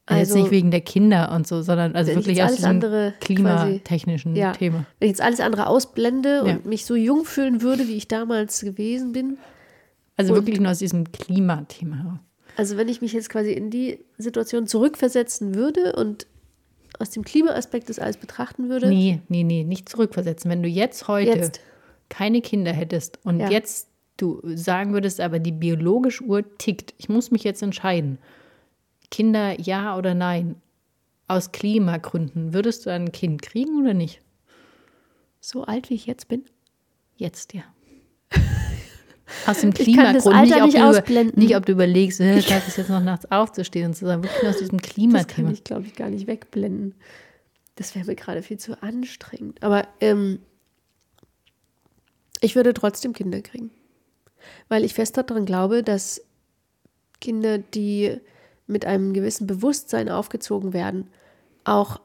Also 0.05 0.19
jetzt 0.19 0.31
Also- 0.31 0.41
nicht 0.43 0.51
wegen 0.51 0.71
der 0.71 0.81
Kinder 0.81 1.31
und 1.31 1.47
so, 1.47 1.61
sondern 1.61 1.95
also 1.95 2.13
wirklich 2.13 2.41
aus 2.41 2.47
alles 2.49 2.55
diesem 2.57 2.69
andere 2.71 3.13
quasi- 3.21 3.33
klimatechnischen 3.35 4.35
Ja. 4.35 4.51
Thema. 4.51 4.85
Wenn 4.99 5.07
ich 5.07 5.11
jetzt 5.13 5.21
alles 5.21 5.39
andere 5.39 5.67
ausblende 5.67 6.41
und 6.43 6.47
Ja. 6.49 6.57
mich 6.65 6.85
so 6.85 6.95
jung 6.95 7.23
fühlen 7.23 7.61
würde, 7.61 7.87
wie 7.87 7.95
ich 7.95 8.07
damals 8.07 8.61
gewesen 8.61 9.13
bin, 9.13 9.37
Also 10.17 10.33
Und- 10.33 10.39
wirklich 10.39 10.59
nur 10.59 10.71
aus 10.71 10.79
diesem 10.79 11.11
Klimathema. 11.11 11.97
heraus. 11.97 12.19
also 12.57 12.77
wenn 12.77 12.89
ich 12.89 13.01
mich 13.01 13.13
jetzt 13.13 13.29
quasi 13.29 13.51
in 13.53 13.69
die 13.69 13.99
Situation 14.17 14.67
zurückversetzen 14.67 15.55
würde 15.55 15.93
und 15.95 16.27
aus 16.99 17.09
dem 17.09 17.23
Klimaaspekt 17.23 17.89
das 17.89 17.97
alles 17.99 18.17
betrachten 18.17 18.69
würde, 18.69 18.89
Nee, 18.89 19.21
nee, 19.29 19.43
nee, 19.43 19.63
nicht 19.63 19.87
zurückversetzen. 19.89 20.51
Wenn 20.51 20.61
du 20.61 20.67
jetzt 20.69 21.07
heute 21.07 21.31
Jetzt. 21.31 21.61
keine 22.09 22.41
Kinder 22.41 22.73
hättest 22.73 23.19
und 23.23 23.39
Ja. 23.39 23.49
jetzt 23.49 23.87
du 24.17 24.41
sagen 24.55 24.93
würdest, 24.93 25.19
aber 25.21 25.39
die 25.39 25.53
biologische 25.53 26.23
Uhr 26.23 26.43
tickt, 26.57 26.93
ich 26.97 27.09
muss 27.09 27.31
mich 27.31 27.43
jetzt 27.43 27.63
entscheiden, 27.63 28.19
Kinder 29.09 29.59
ja 29.59 29.97
oder 29.97 30.13
nein, 30.13 30.55
aus 31.27 31.51
Klimagründen, 31.53 32.53
würdest 32.53 32.85
du 32.85 32.91
ein 32.91 33.11
Kind 33.13 33.41
kriegen 33.41 33.81
oder 33.81 33.93
nicht? 33.93 34.21
so 35.39 35.63
alt 35.63 35.89
wie 35.89 35.95
ich 35.95 36.05
jetzt 36.05 36.27
bin, 36.27 36.43
Jetzt, 37.17 37.53
ja. 37.53 37.63
Aus 39.47 39.61
dem 39.61 39.73
Klimagrund, 39.73 40.41
nicht, 40.41 40.55
ob 40.55 40.61
nicht 40.63 40.75
du 40.75 40.79
über- 40.79 40.89
ausblenden. 40.89 41.39
nicht 41.39 41.55
ob 41.55 41.65
du 41.65 41.71
überlegst, 41.71 42.19
äh, 42.19 42.37
ich 42.37 42.49
es 42.51 42.77
jetzt 42.77 42.89
noch 42.89 43.01
nachts 43.01 43.29
aufzustehen 43.31 43.87
und 43.87 43.93
zu 43.95 44.05
sagen, 44.05 44.23
wirklich 44.23 44.41
nur 44.41 44.51
aus 44.51 44.57
diesem 44.59 44.77
das 44.79 44.87
kann 44.87 44.93
Klimathema. 44.93 45.51
ich, 45.51 45.63
glaube 45.63 45.85
ich, 45.87 45.95
gar 45.95 46.09
nicht 46.09 46.27
wegblenden. 46.27 46.95
Das 47.75 47.95
wäre 47.95 48.05
mir 48.05 48.15
gerade 48.15 48.41
viel 48.43 48.57
zu 48.59 48.81
anstrengend. 48.83 49.63
Aber 49.63 49.87
ähm, 49.99 50.39
ich 52.39 52.55
würde 52.55 52.73
trotzdem 52.73 53.13
Kinder 53.13 53.41
kriegen. 53.41 53.71
Weil 54.69 54.83
ich 54.83 54.93
fest 54.93 55.17
daran 55.17 55.45
glaube, 55.45 55.83
dass 55.83 56.21
Kinder, 57.19 57.57
die 57.59 58.17
mit 58.67 58.85
einem 58.85 59.13
gewissen 59.13 59.47
Bewusstsein 59.47 60.09
aufgezogen 60.09 60.73
werden, 60.73 61.07
auch 61.63 61.99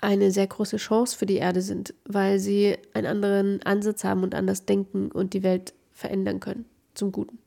eine 0.00 0.30
sehr 0.30 0.46
große 0.46 0.76
Chance 0.76 1.16
für 1.16 1.26
die 1.26 1.36
Erde 1.36 1.62
sind, 1.62 1.94
weil 2.04 2.38
sie 2.38 2.76
einen 2.92 3.06
anderen 3.06 3.62
Ansatz 3.62 4.04
haben 4.04 4.22
und 4.22 4.34
anders 4.34 4.66
denken 4.66 5.10
und 5.10 5.32
die 5.32 5.42
Welt 5.42 5.72
verändern 5.96 6.40
können 6.40 6.66
zum 6.94 7.10
Guten. 7.10 7.38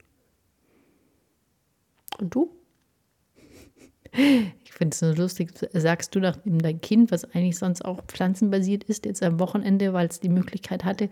Und 2.20 2.36
du? 2.36 2.52
Ich 4.12 4.74
finde 4.74 4.94
es 4.94 5.00
so 5.00 5.12
lustig, 5.14 5.52
sagst 5.74 6.16
du, 6.16 6.20
nachdem 6.20 6.60
dein 6.60 6.82
Kind, 6.82 7.12
was 7.12 7.26
eigentlich 7.26 7.58
sonst 7.58 7.86
auch 7.86 8.02
pflanzenbasiert 8.08 8.84
ist, 8.86 9.06
jetzt 9.06 9.22
am 9.22 9.40
Wochenende, 9.40 9.94
weil 9.94 10.08
es 10.08 10.20
die 10.20 10.30
Möglichkeit 10.30 10.84
hatte, 10.84 11.10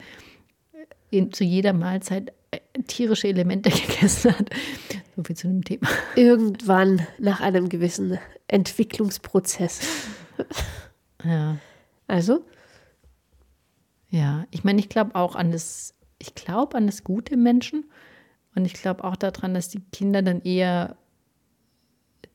in, 1.12 1.32
zu 1.32 1.44
jeder 1.44 1.74
Mahlzeit 1.74 2.34
äh, 2.51 2.60
tierische 2.88 3.27
Elemente 3.27 3.70
gegessen 3.88 4.38
hat. 4.38 4.50
So 5.15 5.24
viel 5.24 5.36
zu 5.36 5.48
dem 5.48 5.63
Thema. 5.63 5.88
Irgendwann 6.15 7.06
nach 7.20 7.39
einem 7.39 7.70
gewissen 7.70 8.17
Entwicklungsprozess. 8.48 10.08
Ja, 11.24 11.58
Also, 12.08 12.46
ja. 14.10 14.46
Ich 14.51 14.63
meine, 14.63 14.79
ich 14.79 14.89
glaube 14.89 15.15
auch 15.15 15.36
an 15.36 15.51
das, 15.51 15.94
ich 16.20 16.36
glaube 16.36 16.78
an 16.78 16.86
das 16.88 17.04
Gute 17.04 17.36
im 17.36 17.44
Menschen 17.44 17.86
und 18.56 18.66
ich 18.66 18.74
glaube 18.74 19.04
auch 19.04 19.16
daran, 19.16 19.54
dass 19.54 19.70
die 19.70 19.82
Kinder 19.92 20.22
dann 20.22 20.42
eher 20.42 20.98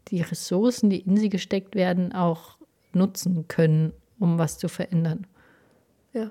die 0.09 0.21
Ressourcen, 0.21 0.91
die 0.91 1.01
in 1.01 1.17
sie 1.17 1.29
gesteckt 1.29 1.75
werden, 1.75 2.13
auch 2.13 2.59
nutzen 2.93 3.49
können, 3.49 3.93
um 4.19 4.39
was 4.39 4.59
zu 4.59 4.69
verändern. 4.69 5.27
ja. 6.13 6.31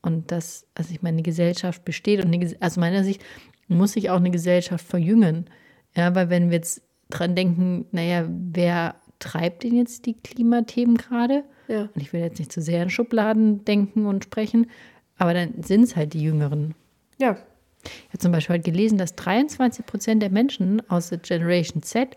Und 0.00 0.30
das, 0.30 0.64
also 0.74 0.92
ich 0.92 1.02
meine, 1.02 1.16
eine 1.16 1.22
Gesellschaft 1.22 1.84
besteht 1.84 2.24
und 2.24 2.32
eine, 2.32 2.56
aus 2.60 2.76
meiner 2.76 3.02
Sicht 3.02 3.20
muss 3.66 3.92
sich 3.92 4.10
auch 4.10 4.16
eine 4.16 4.30
Gesellschaft 4.30 4.86
verjüngen. 4.86 5.50
Ja, 5.96 6.14
weil 6.14 6.30
wenn 6.30 6.50
wir 6.50 6.56
jetzt 6.56 6.82
dran 7.10 7.34
denken, 7.34 7.86
naja, 7.90 8.26
wer 8.28 8.94
treibt 9.18 9.64
denn 9.64 9.74
jetzt 9.74 10.06
die 10.06 10.14
Klimathemen 10.14 10.96
gerade? 10.96 11.44
Ja. 11.66 11.82
Und 11.82 12.00
ich 12.00 12.12
will 12.12 12.20
jetzt 12.20 12.38
nicht 12.38 12.52
zu 12.52 12.62
sehr 12.62 12.82
in 12.82 12.90
Schubladen 12.90 13.64
denken 13.64 14.06
und 14.06 14.24
sprechen, 14.24 14.68
aber 15.18 15.34
dann 15.34 15.62
sind 15.62 15.82
es 15.82 15.96
halt 15.96 16.14
die 16.14 16.22
Jüngeren. 16.22 16.74
Ja. 17.18 17.36
Ich 17.84 18.08
habe 18.08 18.18
zum 18.18 18.32
Beispiel 18.32 18.54
heute 18.54 18.70
gelesen, 18.70 18.98
dass 18.98 19.14
23 19.14 19.86
Prozent 19.86 20.22
der 20.22 20.30
Menschen 20.30 20.82
aus 20.90 21.10
der 21.10 21.18
Generation 21.18 21.82
Z 21.82 22.16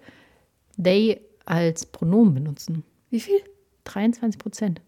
they 0.82 1.20
als 1.46 1.86
Pronomen 1.86 2.34
benutzen. 2.34 2.84
Wie 3.10 3.20
viel? 3.20 3.40
23 3.86 4.40
Prozent. 4.40 4.82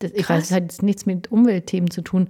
Das, 0.00 0.12
ich 0.12 0.28
weiß, 0.28 0.44
es 0.44 0.52
hat 0.52 0.62
jetzt 0.62 0.82
nichts 0.82 1.06
mit 1.06 1.30
Umweltthemen 1.30 1.90
zu 1.90 2.02
tun. 2.02 2.28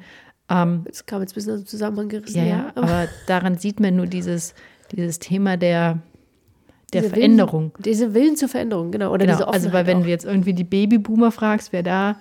Ähm, 0.48 0.84
Das 0.86 1.06
kam 1.06 1.20
jetzt 1.20 1.32
ein 1.32 1.34
bisschen 1.34 1.52
aus 1.54 1.60
dem 1.60 1.66
Zusammenhang 1.66 2.08
gerissen. 2.08 2.36
ja, 2.38 2.44
ja, 2.44 2.72
aber 2.74 3.08
daran 3.26 3.58
sieht 3.58 3.80
man 3.80 3.96
nur 3.96 4.06
dieses, 4.06 4.54
dieses 4.92 5.18
Thema 5.18 5.56
der, 5.56 5.98
der 6.92 7.02
Diese 7.02 7.14
Veränderung. 7.14 7.72
Willen, 7.74 7.82
diese 7.84 8.14
Willen 8.14 8.36
zur 8.36 8.48
Veränderung, 8.48 8.90
genau. 8.90 9.12
Oder 9.12 9.26
Genau, 9.26 9.38
diese 9.38 9.48
also 9.48 9.72
weil 9.72 9.86
wenn 9.86 9.98
auch. 9.98 10.02
du 10.02 10.08
jetzt 10.08 10.24
irgendwie 10.24 10.54
die 10.54 10.64
Babyboomer 10.64 11.30
fragst, 11.30 11.72
wer 11.72 11.82
da 11.84 12.16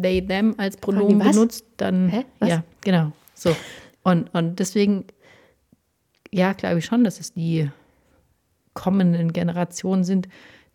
they, 0.00 0.24
them 0.26 0.54
als 0.58 0.76
Pronomen 0.76 1.20
was? 1.20 1.34
benutzt, 1.34 1.66
dann 1.76 2.08
Hä? 2.08 2.24
Was? 2.38 2.48
ja, 2.48 2.64
genau. 2.82 3.12
So. 3.34 3.54
Und, 4.02 4.32
und 4.34 4.58
deswegen, 4.58 5.04
ja, 6.30 6.52
glaube 6.52 6.78
ich 6.78 6.84
schon, 6.84 7.04
dass 7.04 7.20
es 7.20 7.32
die 7.32 7.70
kommenden 8.74 9.32
Generationen 9.32 10.04
sind, 10.04 10.28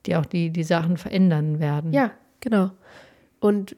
die 0.06 0.16
auch 0.16 0.26
die, 0.26 0.50
die 0.50 0.64
Sachen 0.64 0.98
verändern 0.98 1.60
werden. 1.60 1.94
Ja, 1.94 2.12
genau. 2.40 2.72
Und 3.40 3.76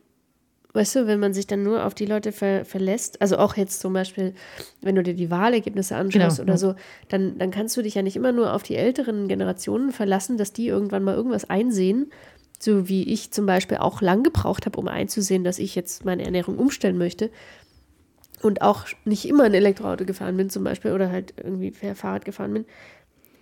weißt 0.74 0.96
du, 0.96 1.08
wenn 1.08 1.20
man 1.20 1.34
sich 1.34 1.48
dann 1.48 1.64
nur 1.64 1.86
auf 1.86 1.94
die 1.94 2.06
Leute 2.06 2.32
ver 2.32 2.66
verlässt, 2.66 3.22
also 3.22 3.38
auch 3.38 3.58
jetzt 3.58 3.80
zum 3.82 3.94
Beispiel, 3.94 4.34
wenn 4.82 4.96
du 4.96 5.04
dir 5.04 5.16
die 5.16 5.30
Wahlergebnisse 5.30 5.96
anschaust 5.96 6.38
Genau, 6.38 6.44
oder 6.44 6.54
ja. 6.54 6.58
so, 6.58 6.76
dann, 7.10 7.38
dann 7.38 7.52
kannst 7.52 7.76
du 7.76 7.82
dich 7.82 7.96
ja 7.96 8.04
nicht 8.04 8.16
immer 8.16 8.32
nur 8.32 8.54
auf 8.54 8.64
die 8.64 8.76
älteren 8.76 9.28
Generationen 9.28 9.92
verlassen, 9.92 10.38
dass 10.38 10.54
die 10.54 10.68
irgendwann 10.68 11.04
mal 11.04 11.16
irgendwas 11.16 11.50
einsehen, 11.50 12.12
so 12.62 12.88
wie 12.88 13.12
ich 13.12 13.32
zum 13.32 13.46
Beispiel 13.46 13.78
auch 13.78 14.02
lang 14.02 14.24
gebraucht 14.24 14.66
habe, 14.66 14.80
um 14.80 14.88
einzusehen, 14.88 15.44
dass 15.44 15.60
ich 15.60 15.76
jetzt 15.76 16.06
meine 16.06 16.24
Ernährung 16.24 16.58
umstellen 16.58 16.98
möchte 16.98 17.32
und 18.42 18.62
auch 18.62 18.86
nicht 19.06 19.28
immer 19.28 19.44
ein 19.44 19.54
Elektroauto 19.54 20.06
gefahren 20.06 20.38
bin 20.38 20.50
zum 20.50 20.64
Beispiel 20.64 20.92
oder 20.92 21.12
halt 21.12 21.34
irgendwie 21.38 21.72
per 21.72 21.96
Fahrrad 21.96 22.26
gefahren 22.26 22.54
bin. 22.54 22.66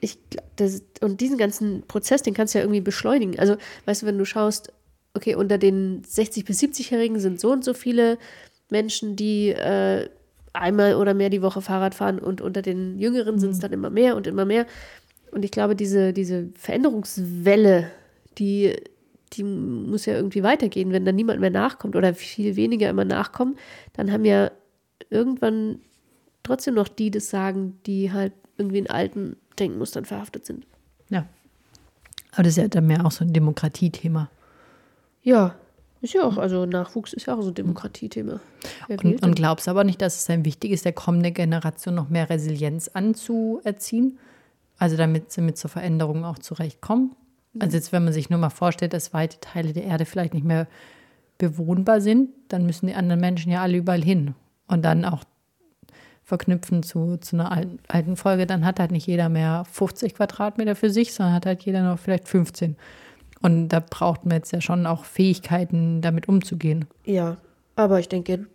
Ich, 0.02 0.18
das, 0.56 0.84
und 1.02 1.20
diesen 1.20 1.38
ganzen 1.38 1.84
Prozess, 1.88 2.22
den 2.22 2.34
kannst 2.34 2.54
du 2.54 2.60
ja 2.60 2.64
irgendwie 2.64 2.82
beschleunigen. 2.82 3.38
Also, 3.38 3.58
weißt 3.86 4.02
du, 4.02 4.06
wenn 4.06 4.18
du 4.18 4.26
schaust, 4.26 4.72
okay, 5.14 5.36
unter 5.36 5.58
den 5.58 6.04
60- 6.04 6.46
bis 6.46 6.62
70-Jährigen 6.62 7.20
sind 7.20 7.40
so 7.40 7.52
und 7.52 7.66
so 7.66 7.74
viele 7.74 8.18
Menschen, 8.70 9.16
die 9.18 9.50
äh, 9.50 10.08
einmal 10.54 10.96
oder 10.96 11.14
mehr 11.14 11.30
die 11.30 11.42
Woche 11.42 11.62
Fahrrad 11.62 11.96
fahren 11.96 12.20
und 12.20 12.40
unter 12.40 12.62
den 12.62 12.98
Jüngeren 12.98 13.40
sind 13.40 13.52
es 13.52 13.60
dann 13.60 13.74
immer 13.74 13.90
mehr 13.90 14.16
und 14.16 14.28
immer 14.28 14.46
mehr. 14.46 14.66
Und 15.32 15.44
ich 15.44 15.52
glaube, 15.52 15.76
diese, 15.76 16.14
diese 16.14 16.50
Veränderungswelle, 16.56 17.92
die, 18.38 18.76
die 19.34 19.44
muss 19.44 20.06
ja 20.06 20.14
irgendwie 20.14 20.44
weitergehen. 20.44 20.92
Wenn 20.92 21.06
dann 21.06 21.16
niemand 21.16 21.40
mehr 21.40 21.50
nachkommt 21.50 21.96
oder 21.96 22.14
viel 22.14 22.56
weniger 22.56 22.90
immer 22.90 23.06
nachkommen, 23.06 23.58
dann 23.94 24.12
haben 24.12 24.26
ja 24.26 24.52
irgendwann 25.10 25.80
trotzdem 26.44 26.76
noch 26.76 26.88
die 26.88 27.12
das 27.12 27.30
sagen, 27.30 27.80
die 27.86 28.12
halt 28.12 28.34
irgendwie 28.58 28.80
in 28.80 28.90
alten 28.90 29.38
Denkmustern 29.58 30.06
verhaftet 30.06 30.46
sind. 30.46 30.66
ja. 31.10 31.26
Aber 32.32 32.44
das 32.44 32.52
ist 32.52 32.58
ja 32.58 32.68
dann 32.68 32.86
mehr 32.86 33.04
auch 33.06 33.12
so 33.12 33.26
ein 33.26 33.34
Demokratiethema. 33.34 34.30
Ja, 35.24 35.56
ist 36.02 36.14
ja 36.14 36.24
auch, 36.24 36.38
also 36.38 36.66
Nachwuchs 36.66 37.14
ist 37.14 37.26
ja 37.26 37.36
auch 37.36 37.42
so 37.42 37.50
ein 37.50 37.56
Demokratiethema. 37.56 38.40
Und, 38.88 39.24
und 39.24 39.36
glaubst 39.36 39.68
aber 39.68 39.84
nicht, 39.84 40.02
dass 40.02 40.18
es 40.18 40.26
dann 40.26 40.46
wichtig 40.46 40.72
ist, 40.72 40.86
der 40.86 40.94
kommenden 40.94 41.34
Generation 41.34 41.96
noch 41.96 42.10
mehr 42.10 42.30
Resilienz 42.30 42.88
anzuerziehen? 42.90 44.18
Also 44.78 44.96
damit 44.96 45.32
sie 45.32 45.42
mit 45.42 45.58
zur 45.58 45.70
Veränderung 45.70 46.24
auch 46.24 46.40
zurechtkommen? 46.40 47.16
Also 47.58 47.78
jetzt, 47.78 47.92
wenn 47.92 48.04
man 48.04 48.14
sich 48.14 48.30
nur 48.30 48.40
mal 48.40 48.50
vorstellt, 48.50 48.94
dass 48.94 49.14
weite 49.14 49.40
Teile 49.40 49.74
der 49.74 49.84
Erde 49.84 50.06
vielleicht 50.06 50.34
nicht 50.34 50.46
mehr 50.46 50.68
bewohnbar 51.38 52.02
sind, 52.02 52.30
dann 52.50 52.66
müssen 52.66 52.88
die 52.88 52.94
anderen 52.94 53.22
Menschen 53.22 53.52
ja 53.52 53.62
alle 53.62 53.78
überall 53.78 54.04
hin. 54.04 54.36
Und 54.68 54.84
dann 54.84 55.06
auch 55.06 55.24
verknüpfen 56.24 56.84
zu, 56.84 57.18
zu 57.18 57.36
einer 57.36 57.52
alten, 57.52 57.80
alten 57.88 58.16
Folge, 58.16 58.46
dann 58.46 58.64
hat 58.64 58.80
halt 58.80 58.92
nicht 58.92 59.08
jeder 59.08 59.30
mehr 59.30 59.64
50 59.72 60.14
Quadratmeter 60.14 60.76
für 60.76 60.92
sich, 60.92 61.14
sondern 61.14 61.34
hat 61.34 61.48
halt 61.48 61.64
jeder 61.64 61.82
noch 61.82 61.98
vielleicht 61.98 62.28
15. 62.28 62.76
Und 63.42 63.70
da 63.70 63.80
braucht 63.80 64.26
man 64.26 64.38
jetzt 64.38 64.54
ja 64.54 64.62
schon 64.62 64.86
auch 64.86 65.06
Fähigkeiten, 65.06 66.02
damit 66.02 66.28
umzugehen. 66.28 66.86
Ja, 67.06 67.38
aber 67.76 68.00
ich 68.00 68.10
denke, 68.10 68.46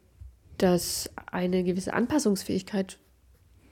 dass 0.59 1.11
eine 1.33 1.65
gewisse 1.65 1.95
Anpassungsfähigkeit 1.95 2.99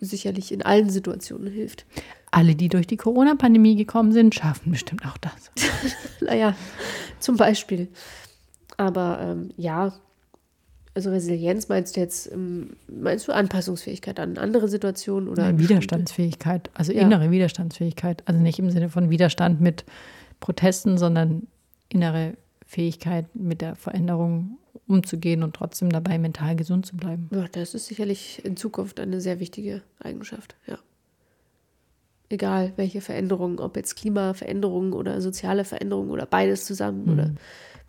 sicherlich 0.07 0.53
in 0.53 0.63
allen 0.63 0.91
Situationen 0.91 1.51
hilft. 1.53 1.87
Alle, 2.31 2.55
die 2.55 2.69
durch 2.69 2.87
die 2.87 2.97
Corona-Pandemie 2.97 3.77
gekommen 3.77 4.13
sind, 4.13 4.35
schaffen 4.35 4.71
bestimmt 4.73 5.05
auch 5.07 5.17
das. 5.19 5.51
Naja, 6.21 6.55
zum 7.19 7.37
Beispiel. 7.37 7.89
Aber 8.77 9.19
ähm, 9.21 9.51
ja, 9.57 9.93
also 10.95 11.11
Resilienz 11.11 11.69
meinst 11.69 11.97
du 11.97 12.01
jetzt, 12.01 12.31
ähm, 12.33 12.71
meinst 12.89 13.27
du 13.29 13.33
Anpassungsfähigkeit 13.33 14.19
an 14.21 14.39
andere 14.39 14.69
Situationen 14.69 15.29
oder 15.29 15.45
bestimmte- 15.53 15.63
Widerstandsfähigkeit, 15.71 16.71
also 16.75 16.93
Ja. 16.93 17.03
innere 17.03 17.31
Widerstandsfähigkeit. 17.31 18.23
Also 18.27 18.41
nicht 18.41 18.59
im 18.59 18.71
Sinne 18.71 18.89
von 18.89 19.11
Widerstand 19.11 19.61
mit 19.61 19.85
Protesten, 20.41 20.99
sondern 20.99 21.47
innere 21.89 22.35
Fähigkeit, 22.67 23.27
mit 23.35 23.61
der 23.61 23.75
Veränderung 23.77 24.59
umzugehen 24.87 25.43
und 25.43 25.55
trotzdem 25.55 25.91
dabei 25.91 26.19
mental 26.19 26.57
gesund 26.57 26.87
zu 26.87 26.97
bleiben. 26.97 27.29
Ja, 27.33 27.47
das 27.49 27.75
ist 27.75 27.87
sicherlich 27.87 28.45
in 28.45 28.57
Zukunft 28.57 29.01
eine 29.01 29.21
sehr 29.21 29.41
wichtige 29.41 29.83
Eigenschaft, 30.01 30.57
ja. 30.67 30.79
Egal 32.29 32.73
welche 32.77 33.01
Veränderungen, 33.03 33.59
ob 33.59 33.77
jetzt 33.77 33.95
Klimaveränderungen 33.95 34.95
oder 34.95 35.21
soziale 35.21 35.65
Veränderungen 35.65 36.11
oder 36.11 36.25
beides 36.25 36.65
zusammen 36.65 37.09
oder 37.11 37.35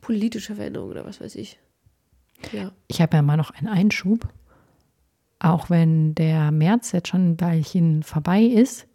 politische 0.02 0.56
Veränderungen 0.56 0.92
oder 0.92 1.06
was 1.06 1.22
weiß 1.22 1.36
ich. 1.36 1.60
Ja. 2.52 2.74
Ich 2.88 3.02
habe 3.02 3.16
ja 3.16 3.22
mal 3.22 3.38
noch 3.38 3.52
einen 3.52 3.70
Einschub. 3.70 4.28
Auch 5.40 5.70
wenn 5.70 6.14
der 6.16 6.52
März 6.52 6.92
jetzt 6.92 7.08
schon 7.08 7.32
ein 7.32 7.42
Weilchen 7.42 8.04
vorbei 8.04 8.42
ist, 8.44 8.86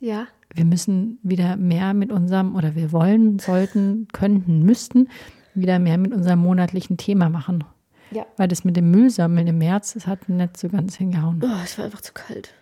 Ja. 0.00 0.26
wir 0.54 0.66
müssen 0.66 1.18
wieder 1.22 1.56
mehr 1.56 1.94
mit 1.94 2.12
unserem, 2.12 2.54
oder 2.54 2.74
wir 2.74 2.92
wollen, 2.92 3.38
sollten, 3.38 4.06
könnten, 4.12 4.62
müssten, 4.62 5.08
wieder 5.54 5.78
mehr 5.78 5.98
mit 5.98 6.12
unserem 6.12 6.40
monatlichen 6.40 6.96
Thema 6.96 7.28
machen. 7.28 7.64
Ja. 8.10 8.26
Weil 8.36 8.48
das 8.48 8.64
mit 8.64 8.76
dem 8.76 8.90
Müllsammeln 8.90 9.46
im 9.46 9.58
März, 9.58 9.94
das 9.94 10.06
hat 10.06 10.28
nicht 10.28 10.56
so 10.56 10.68
ganz 10.68 10.96
hingehauen. 10.96 11.40
Oh, 11.44 11.60
es 11.64 11.78
war 11.78 11.86
einfach 11.86 12.00
zu 12.00 12.12
kalt. 12.12 12.54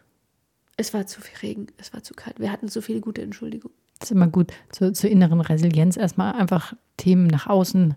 Es 0.76 0.94
war 0.94 1.06
zu 1.06 1.20
viel 1.20 1.36
Regen, 1.48 1.66
es 1.78 1.92
war 1.92 2.02
zu 2.02 2.14
kalt. 2.14 2.38
Wir 2.40 2.50
hatten 2.50 2.68
zu 2.68 2.80
viele 2.80 3.00
gute 3.00 3.22
Entschuldigungen. 3.22 3.76
Das 3.98 4.10
ist 4.10 4.16
immer 4.16 4.26
gut 4.28 4.52
zur, 4.70 4.94
zur 4.94 5.10
inneren 5.10 5.40
Resilienz. 5.40 5.96
Erstmal 5.96 6.32
einfach 6.34 6.74
Themen 6.96 7.26
nach 7.26 7.46
außen 7.46 7.94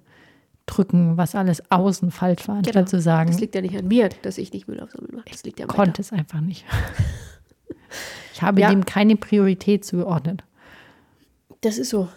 drücken, 0.66 1.16
was 1.18 1.36
alles 1.36 1.72
außen 1.72 2.12
falsch 2.12 2.48
war, 2.48 2.58
anstatt 2.58 2.90
zu 2.90 2.98
Das 2.98 3.06
sagen, 3.06 3.32
liegt 3.38 3.56
ja 3.56 3.62
nicht 3.62 3.78
an 3.78 3.88
mir, 3.88 4.10
dass 4.24 4.38
ich 4.38 4.52
nicht 4.52 4.68
Müll 4.68 4.80
aufsammeln 4.80 5.16
mache. 5.16 5.26
Das 5.32 5.44
liegt 5.44 5.60
ja 5.60 5.66
am 5.66 5.70
konnte 5.76 6.02
es 6.02 6.12
einfach 6.12 6.42
nicht. 6.42 6.66
Ich 8.34 8.42
habe 8.42 8.60
Ja. 8.60 8.70
dem 8.70 8.84
keine 8.86 9.16
Priorität 9.16 9.86
zugeordnet. 9.86 10.44
Das 11.62 11.78
ist 11.78 11.90
so. 11.90 12.10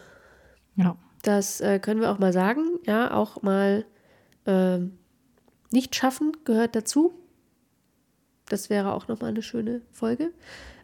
Ja. 0.74 0.96
Das 1.22 1.60
äh, 1.60 1.78
können 1.78 2.00
wir 2.00 2.10
auch 2.10 2.18
mal 2.18 2.32
sagen. 2.32 2.62
Ja, 2.86 3.12
auch 3.14 3.42
mal 3.42 3.84
ähm, 4.46 4.98
nicht 5.70 5.94
schaffen 5.94 6.32
gehört 6.44 6.76
dazu. 6.76 7.12
Das 8.48 8.70
wäre 8.70 8.92
auch 8.92 9.08
nochmal 9.08 9.30
eine 9.30 9.42
schöne 9.42 9.82
Folge. 9.92 10.30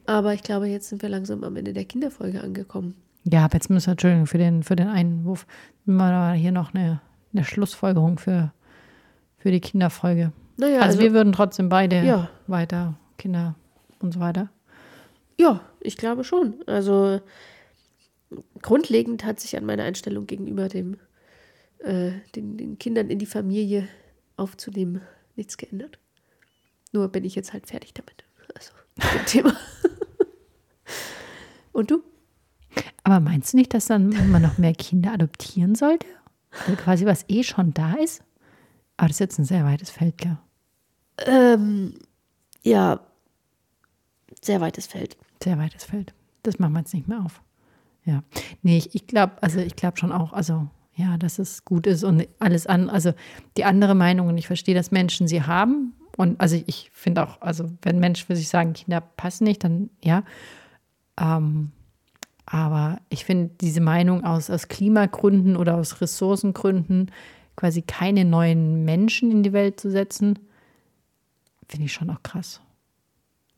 Aber 0.07 0.35
ich 0.35 0.43
glaube, 0.43 0.67
jetzt 0.67 0.89
sind 0.91 1.01
wir 1.03 1.09
langsam 1.09 1.45
am 1.45 1.57
Ende 1.57 1.73
der 1.73 1.85
Kinderfolge 1.87 2.43
angekommen. 2.43 2.95
Ja, 3.25 3.47
aber 3.47 3.55
jetzt 3.55 3.71
müssen 3.71 3.87
wir, 3.87 3.93
Entschuldigung 3.93 4.27
für 4.27 4.37
den, 4.37 4.63
für 4.63 4.77
den 4.77 4.89
Einwurf, 4.89 5.47
wir 5.87 6.33
hier 6.35 6.53
noch 6.53 6.75
eine, 6.75 7.01
eine 7.33 7.45
Schlussfolgerung 7.45 8.19
für, 8.19 8.53
für 9.39 9.51
die 9.51 9.61
Kinderfolge. 9.61 10.33
Naja, 10.59 10.75
also, 10.77 10.87
also, 10.87 11.01
wir 11.01 11.13
würden 11.15 11.33
trotzdem 11.33 11.71
beide 11.71 12.05
Ja. 12.05 12.29
weiter, 12.47 12.95
Kinder 13.17 13.55
und 14.01 14.13
so 14.13 14.21
weiter. 14.21 14.51
ja, 15.41 15.61
ich 15.81 15.97
glaube 15.97 16.23
schon. 16.25 16.55
Also 16.67 17.21
grundlegend 18.63 19.25
hat 19.25 19.41
sich 19.41 19.57
an 19.57 19.67
meiner 19.67 19.85
Einstellung 19.85 20.27
gegenüber 20.27 20.69
dem, 20.69 20.97
äh, 21.79 22.13
den, 22.35 22.57
den 22.57 22.79
Kindern 22.79 23.11
in 23.11 23.19
die 23.19 23.27
Familie 23.27 23.89
aufzunehmen 24.37 25.03
nichts 25.37 25.57
geändert. 25.57 25.99
Nur 26.93 27.09
bin 27.09 27.25
ich 27.25 27.35
jetzt 27.35 27.53
halt 27.53 27.67
fertig 27.67 27.95
damit. 27.95 28.25
Also 28.55 28.73
mit 28.97 29.15
dem 29.15 29.27
Thema. 29.27 29.57
Und 31.73 31.91
du? 31.91 32.03
Aber 33.03 33.21
meinst 33.21 33.53
du 33.53 33.57
nicht, 33.57 33.75
dass 33.75 33.87
dann 33.87 34.31
man 34.31 34.43
noch 34.43 34.59
mehr 34.59 34.75
Kinder 34.75 35.13
adoptieren 35.13 35.75
sollte? 35.75 36.07
Also 36.51 36.77
quasi 36.77 37.05
was 37.05 37.25
eh 37.29 37.43
schon 37.43 37.75
da 37.75 37.95
ist? 37.95 38.23
Aber 38.97 39.09
das 39.09 39.17
ist 39.17 39.21
jetzt 39.21 39.39
ein 39.39 39.45
sehr 39.45 39.65
weites 39.65 39.91
Feld, 39.91 40.19
gell? 40.19 40.39
Ähm, 41.27 41.99
ja, 42.63 43.01
sehr 44.41 44.61
weites 44.61 44.87
Feld. 44.87 45.17
Sehr 45.43 45.59
weites 45.59 45.85
Feld. 45.85 46.15
Das 46.43 46.59
machen 46.59 46.73
wir 46.73 46.81
jetzt 46.81 46.95
nicht 46.95 47.09
mehr 47.09 47.21
auf. 47.21 47.43
Ja. 48.05 48.23
Nee, 48.63 48.79
ich, 48.79 48.95
ich 48.95 49.07
glaube, 49.07 49.43
also 49.43 49.61
ich 49.61 49.77
glaube 49.77 49.97
schon 49.99 50.13
auch, 50.13 50.33
also 50.33 50.69
ja, 50.97 51.17
dass 51.19 51.39
es 51.39 51.65
gut 51.65 51.87
ist 51.87 52.05
und 52.05 52.29
alles 52.39 52.67
an, 52.67 52.89
also 52.89 53.13
die 53.57 53.65
andere 53.65 53.95
Meinung 53.95 54.29
und 54.29 54.39
ich 54.39 54.47
verstehe, 54.47 54.75
dass 54.75 54.91
Menschen 54.91 55.27
sie 55.27 55.43
haben 55.43 55.95
und 56.17 56.41
also 56.41 56.63
ich 56.67 56.91
finde 56.93 57.25
auch, 57.25 57.41
also 57.41 57.71
wenn 57.83 57.99
Menschen 57.99 58.27
für 58.27 58.37
sich 58.37 58.49
sagen, 58.49 58.75
Kinder 58.75 59.01
passen 59.01 59.45
nicht, 59.45 59.65
dann 59.65 59.91
ja, 60.03 60.23
ähm, 61.19 61.73
aber 62.47 63.01
ich 63.09 63.25
finde 63.25 63.55
diese 63.61 63.81
Meinung 63.81 64.25
aus, 64.25 64.51
aus 64.51 64.69
Klimagründen 64.69 65.57
oder 65.57 65.77
aus 65.77 66.01
Ressourcengründen 66.01 67.11
quasi 67.57 67.83
keine 67.83 68.25
neuen 68.25 68.85
Menschen 68.85 69.31
in 69.31 69.43
die 69.43 69.53
Welt 69.53 69.81
zu 69.81 69.91
setzen, 69.91 70.39
finde 71.69 71.87
ich 71.87 71.93
schon 71.93 72.11
auch 72.11 72.23
krass. 72.23 72.61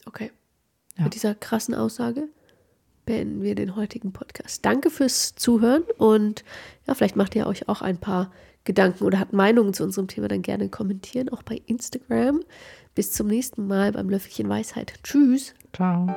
Okay. 0.04 0.30
Ja. 0.96 1.04
Mit 1.04 1.14
dieser 1.14 1.34
krassen 1.34 1.74
Aussage 1.74 2.28
beenden 3.06 3.42
wir 3.42 3.54
den 3.54 3.76
heutigen 3.76 4.12
Podcast. 4.12 4.64
Danke 4.66 4.90
fürs 4.90 5.34
Zuhören 5.34 5.84
und 5.96 6.44
ja, 6.86 6.94
vielleicht 6.94 7.16
macht 7.16 7.34
ihr 7.34 7.46
euch 7.46 7.68
auch 7.68 7.80
ein 7.80 7.96
paar 7.96 8.30
Gedanken 8.64 9.04
oder 9.04 9.20
habt 9.20 9.32
Meinungen 9.32 9.72
zu 9.72 9.84
unserem 9.84 10.08
Thema, 10.08 10.28
dann 10.28 10.42
gerne 10.42 10.68
kommentieren, 10.68 11.30
auch 11.30 11.42
bei 11.42 11.62
Instagram. 11.66 12.42
Bis 12.94 13.12
zum 13.12 13.28
nächsten 13.28 13.66
Mal 13.66 13.92
beim 13.92 14.10
Löffelchen 14.10 14.48
Weisheit. 14.48 14.94
Tschüss. 15.02 15.54
Ciao. 15.72 16.14